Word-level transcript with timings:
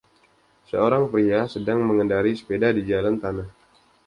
Seorang 0.69 1.03
pria 1.13 1.41
sedang 1.53 1.79
mengendarai 1.89 2.33
sepeda 2.39 2.69
di 2.77 2.81
jalan 2.89 3.15
tanah. 3.23 3.49